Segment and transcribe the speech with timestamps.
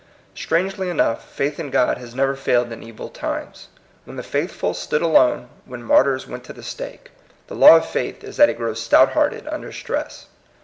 [0.33, 3.67] Strangely enough, faith in God has never failed in evil times,
[4.03, 7.11] when the faithful stood alone, when martyrs went to the stake.
[7.45, 10.25] The law of faith is that it grows stout hearted under stress.